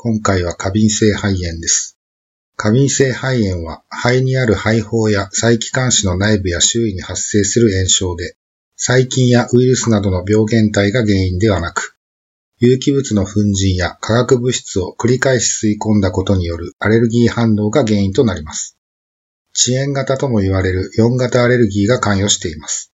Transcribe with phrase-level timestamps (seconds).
[0.00, 1.98] 今回は過敏性肺炎です。
[2.54, 8.36] 過敏性肺炎は肺にある肺胞や細気管支の内部や周囲に発生する炎症で、
[8.76, 11.96] 細菌やウイルスなどの病原体が原因ではなく、
[12.58, 18.78] 有機物の粉塵や化学物質を繰り返し吸い込んだことによるアレルギー反応が原因となります。
[19.52, 22.92] 遅延型とも言われる4型アレルギーが関与しています。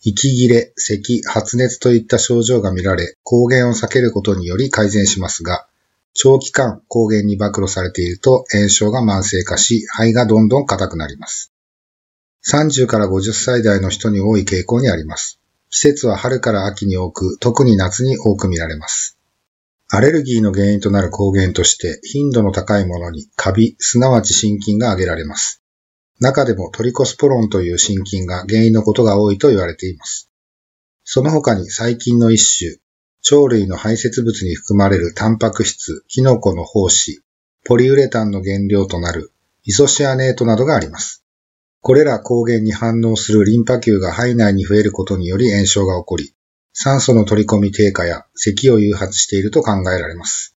[0.00, 5.66] 息切れ、咳、発熱といった症状が見られ、抗原を避けることにより改善しますが、
[6.12, 11.52] 長期間抗原に暴露されていると炎症が慢性化し、肺がどんどん硬くなります。
[12.48, 15.40] 30から50歳代の人に多い傾向にあります。
[15.70, 19.18] 季節は春から秋に多く、特に夏に多く見られます。
[19.88, 25.62] アレルギーの原因となる抗原として頻度の高いものにカビ、すなわち心筋が挙げられます。
[26.20, 30.30] 中でもトリコスポロンという心筋が原因のことが多いと言われています。
[31.02, 32.78] その他に細菌の一種、
[33.26, 37.22] 鳥類の排泄物に含まれるタンパク質、キノコの胞子、
[37.64, 39.32] ポリウレタンの原料となる
[39.64, 41.24] イソシアネートなどがあります。
[41.82, 46.34] これら抗原に反応するリンパ球が肺内に増えることにより炎症が起こり、
[46.72, 50.56] 酸素の取り込み低下や咳を誘発していると考えられます。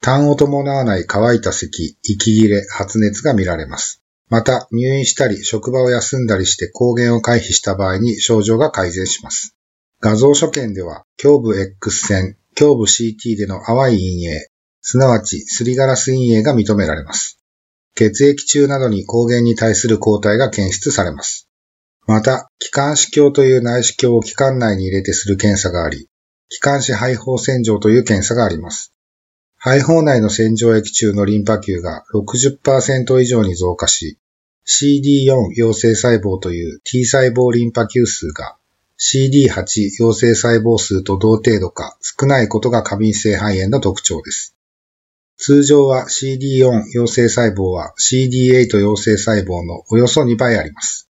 [0.00, 4.02] 痰を伴わない乾いた咳、息切れ、発熱が見られます。
[4.28, 9.55] また、入院したり、職場を休んだりして抗原を回避した場合に症状が改善します。
[10.06, 14.50] 画像所見では、胸部 X 線、胸部 CT での淡い陰影、
[14.80, 17.40] すなわちすりガラス陰影が認められます。
[17.96, 21.48] 血液中などに抗原に対する抗体が検出されます。
[22.06, 26.08] また、気管支鏡という内視鏡を気管内に入れてする検査があり、
[26.50, 28.92] 気管支肺胞洗浄という検査があります。
[29.58, 34.20] 肺胞内の洗浄液中のリンパ球が60%以上に増加し、
[34.68, 38.56] CD4 陽性細胞という T 細胞リンパ球数が
[38.98, 44.56] CD8 陽性細胞数と同程度か少ないことが過敏性肺炎の特徴です。
[45.38, 51.10] 通常は CD4 陽性細胞は CD8 陽性細胞のおよそ2倍あります。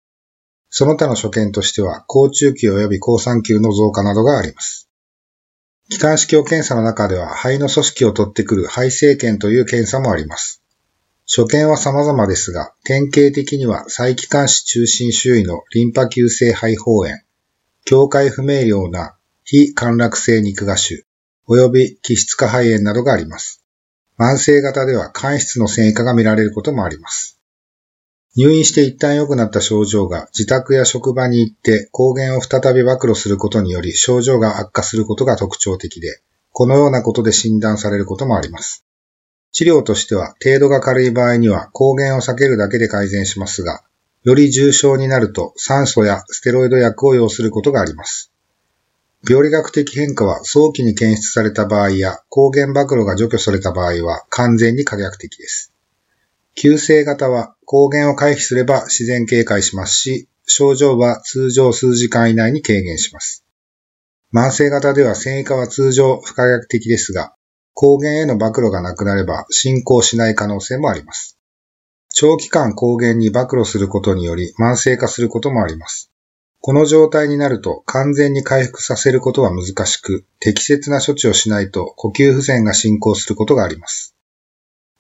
[0.78, 4.90] その他の所見としては、高中球及び高酸球の増加などがあります。
[5.90, 10.64] 気管支鏡検査の中では肺の組織を取ってくる肺生検という検査もあります。
[11.28, 17.20] 所見は様々ですが、典型的には細気管支中心周囲のリンパ球性肺胞炎、
[17.88, 21.06] 境界不明瞭な非陥落性肉芽腫、
[21.48, 23.64] 及び気質化肺炎などがあります。
[24.18, 27.40] 慢性型では肝質の線維化が見られることもあります。
[28.36, 38.84] 入院して一旦良くなった症状が自宅や職場に行って抗原を再び暴露することにより症状が悪化することが特徴的で、このようなことで診断されることもあります。
[39.52, 43.84] 治療としては程度が軽い場合には抗原を避けるだけで改善しますが、
[44.26, 48.32] より重症になると酸素やステロイド薬を要することがあります。
[49.28, 55.72] 病理学的変化は早期に検出された場合や抗原暴露が除去された場合は完全に可逆的です。
[56.56, 63.46] 急性型は抗原を回避すれば自然警戒しますし、症状は通常数時間以内に軽減します。
[64.34, 67.36] 慢性型では繊維化は通常不可逆的ですが、
[67.76, 71.35] 抗原への暴露がなくなれば進行しない可能性もあります。
[72.18, 76.14] 長期間抗原に暴露することにより慢性化することもあります。
[76.62, 84.16] この状態になると完全に回復させることは難しく、適切な処置をしないと呼吸不全が進行することがあります。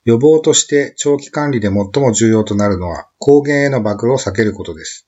[0.03, 5.07] 予防として長期管理で最も重要となるのは抗原への暴露を避けることです。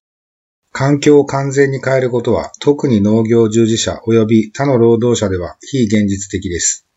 [0.71, 6.88] 環境を完全に変えることは特に農業従事者及び他の労働者では非現実的です。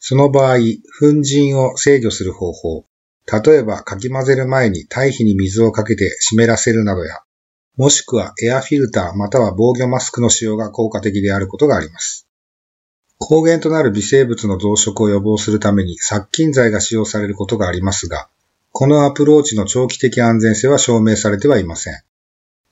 [0.00, 2.84] その場合、粉塵を制御する方法、
[3.30, 7.20] 例えばかき混ぜる前に堆肥に水をかけて湿らせるなどや、
[7.76, 12.26] もしくはエアフィルターまたは防御マスクの使用が効果的であることがあります。
[13.18, 18.28] 抗原となる微生物の増殖を予防するために殺菌剤が使用されることがありますが、
[18.72, 21.94] このアプローチの長期的安全性は証明されてはいません。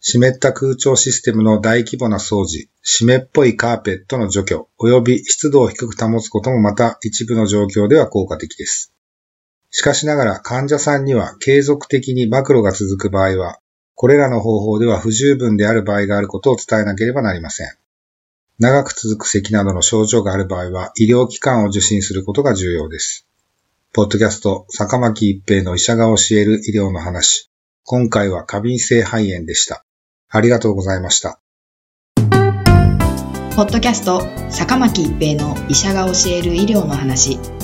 [0.00, 8.93] 湿った空調システムの大規模な掃除、湿っぽいカーペットの除去、及び湿度を低く保つこともまた一部の状況では効果的です。
[9.76, 13.58] しかしながら患者さんには継続的に暴露が続く場合は、
[13.96, 17.76] これらの方法では不十分である場合があることを伝えなければなりません。
[18.60, 23.26] 長く続く咳などの症状がある場合は、医療機関を受診することが重要です。
[23.92, 27.50] ポッドキャスト、坂巻一平の医者が教える医療の話。
[27.82, 29.84] 今回は過敏性肺炎でした。
[30.30, 31.40] ありがとうございました。
[33.56, 37.63] ポッドキャスト、坂巻一平の医者が教える医療の話。